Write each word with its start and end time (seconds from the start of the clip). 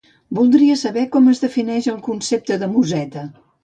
Voldria 0.37 0.77
saber 0.85 1.03
com 1.17 1.29
es 1.35 1.43
defineix 1.45 1.93
el 1.95 2.03
concepte 2.11 2.63
de 2.65 2.75
museta. 2.77 3.33